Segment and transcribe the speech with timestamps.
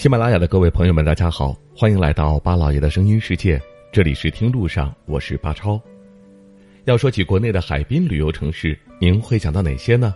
[0.00, 3.60] 喜马拉雅的各位朋友们，大家好，欢迎来到巴老爷的声音世界。
[3.92, 5.78] 这里是听路上，我是巴超。
[6.86, 10.14] 要说起国内的海滨旅游城市，您会想到哪些呢？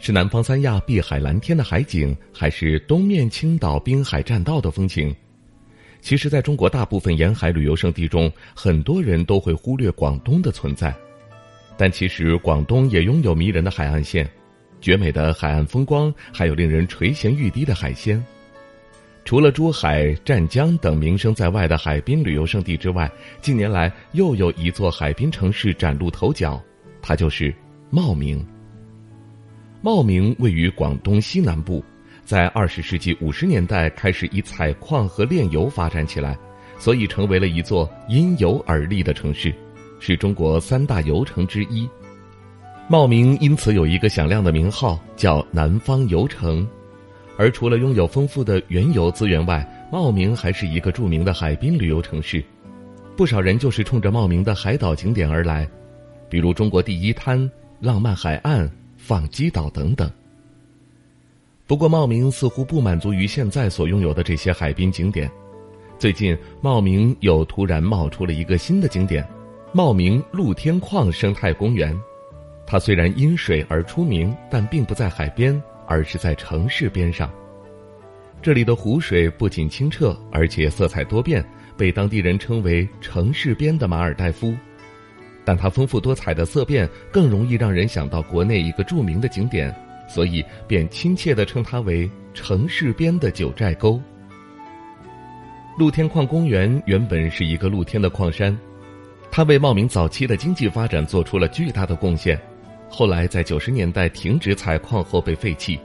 [0.00, 5.14] 是南方三亚碧海蓝天的海景，还是东面青岛滨海栈道的风情？
[6.00, 10.92] 其实，在中国大部分沿海旅游胜地中，很多人都会忽略广东的存在。
[11.76, 14.28] 但其实，广东也拥有迷人的海岸线、
[14.80, 18.20] 绝美的海岸风光，还有令人垂涎欲滴的海鲜。
[19.24, 26.60] 除了珠海、湛江等名声在外的海滨旅游胜地之外，近年来又有一座海滨城市崭露头角，
[27.00, 27.54] 它就是
[27.88, 28.44] 茂名。
[29.80, 31.82] 茂名位于广东西南部，
[32.24, 36.36] 在二十世纪五十年代开始以采矿和炼油发展起来，
[36.78, 39.54] 所以成为了一座因油而立的城市，
[39.98, 41.88] 是中国三大油城之一。
[42.88, 46.68] 茂名因此有一个响亮的名号，叫南方油城。
[47.38, 52.44] 而除了拥有丰富的原油资源外，茂名还是一个著名的海滨旅游城市，
[53.16, 55.68] 不少人就是冲着茂名的海岛景点而来，
[56.28, 60.10] 比如中国第一滩、浪漫海岸、放鸡岛等等。
[61.66, 65.30] 不过，茂名似乎不满足于现在所拥有的这些海滨景点，
[65.98, 69.26] 最近茂名又突然冒出了一个新的景点——
[69.72, 71.98] 茂名露天矿生态公园。
[72.66, 75.60] 它虽然因水而出名，但并不在海边。
[75.92, 77.30] 而是在城市边上，
[78.40, 81.44] 这里的湖水不仅清澈，而且色彩多变，
[81.76, 84.56] 被当地人称为“城市边的马尔代夫”。
[85.44, 89.74] 但它丰富多彩的色变更容易让人想到国内一个著名的景点，
[90.08, 94.00] 所以便亲切地称它为“城市边的九寨沟”。
[95.78, 98.58] 露天矿公园原本是一个露天的矿山，
[99.30, 102.40] 它为茂名早期的经济发展做出了巨大的贡献。
[102.94, 105.80] 后来在九十年代停止采矿后被废弃，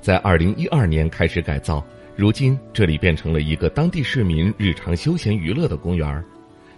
[0.00, 1.84] 在二零一二年开始改造，
[2.16, 6.24] 如今这里变成了一个当地市民日常休闲娱乐的公园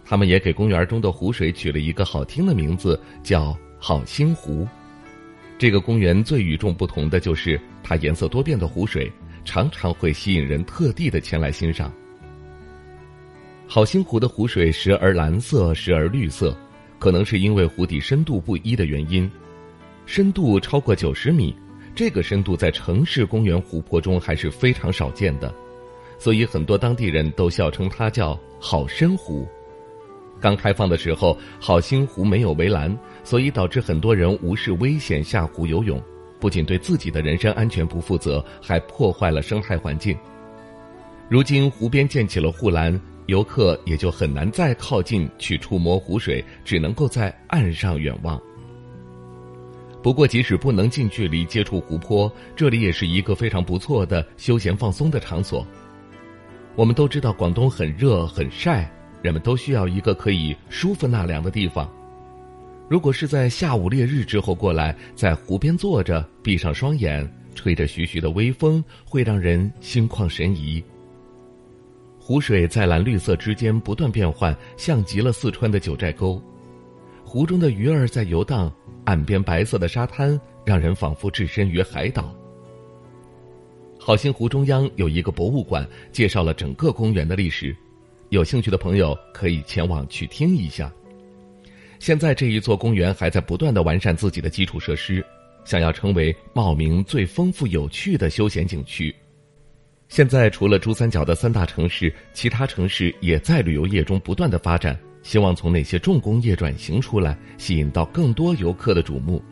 [0.05, 4.67] 他们也给公园中的湖水取了一个好听的名字，叫好心湖。
[5.56, 9.09] 这个公园最与众不同的就是它颜色多变的湖水，
[9.44, 11.93] 常常会吸引人特地的前来欣赏。
[13.69, 16.56] 好心湖的湖水时而蓝色，时而绿色，
[16.99, 19.31] 可能是因为湖底深度不一的原因。
[20.09, 21.55] 深度超过九十米，
[21.95, 25.55] 这个深度在城市公园湖泊中还是非常少见的，
[26.19, 29.47] 所以很多当地人都笑称它叫“好深湖”。
[30.41, 36.03] 刚开放的时候，好心湖没有围栏，所以导致很多人无视危险下湖游泳，
[36.41, 40.17] 不仅对自己的人身安全不负责，还破坏了生态环境。
[41.29, 48.41] 如今湖边建起了护栏，游客也就很难再靠近去触摸湖水，只能够在岸上远望。
[50.03, 55.67] 不过，即使不能近距离接触湖泊，这里也是一个非常不错的休闲放松的场所。
[56.77, 61.91] 我们都知道广东很热很晒，人们都需要一个可以舒服纳凉的地方。
[62.89, 70.83] 如果是在下午烈日之后过来，在湖边坐着，闭上双眼，吹着徐徐的微风，会让人心旷神怡。
[72.21, 76.41] 湖水在蓝绿色之间不断变换，像极了四川的九寨沟。
[77.28, 78.72] 湖中的鱼儿在游荡。
[79.05, 82.34] 岸边白色的沙滩让人仿佛置身于海岛。
[83.99, 87.76] 好心湖中央有一个博物馆，介绍了整个公园的历史，
[88.31, 90.91] 有兴趣的朋友可以前往去听一下。
[91.99, 95.23] 现在这一座公园还在不断的完善自己的基础设施，
[95.67, 99.14] 想要成为茂名最丰富有趣的休闲景区。
[100.08, 104.99] 现在除了珠三角的三大城市，其他城市也在旅游业中不断的发展。
[105.29, 109.43] 希望从那些重工业转型出来，吸引到更多游客的瞩目。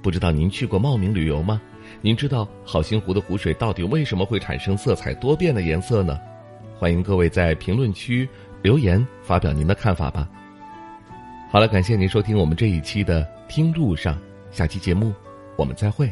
[0.00, 1.60] 不知道您去过茂名旅游吗？
[2.00, 6.18] 您知道好心湖的湖水到底为什么会产生色彩多变的颜色呢？
[6.78, 8.26] 欢迎各位在评论区
[8.62, 10.26] 留言发表您的看法吧。
[11.50, 14.14] 好了，感谢您收听我们这一期的《听路上》，
[14.50, 15.12] 下期节目
[15.58, 16.10] 我们再会。